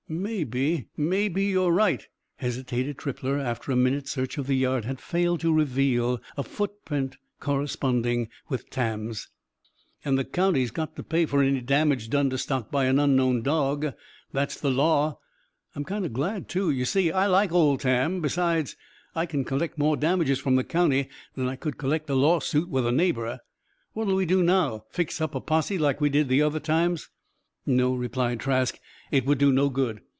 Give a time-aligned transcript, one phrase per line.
[0.13, 2.05] "Maybe maybe you're right,"
[2.35, 7.15] hesitated Trippler, after a minute search of the yard had failed to reveal a footprint
[7.39, 9.29] corresponding with Tam's.
[10.03, 13.41] "And the county's got to pay for 'any damage done to stock by an unknown
[13.41, 13.93] dog.'
[14.33, 15.17] That's the law.
[15.75, 16.71] I'm kind of glad, too.
[16.71, 18.19] You see, I like old Tam.
[18.19, 18.75] Besides,
[19.15, 22.67] I c'n c'llect more damages from the county than I c'd c'llect from a lawsoot
[22.67, 23.39] with a neighbour.
[23.93, 24.83] What'll we do now?
[24.89, 27.09] Fix up a posse; like we did, the other times?"
[27.63, 28.79] "No," replied Trask.
[29.11, 30.01] "It would do no good.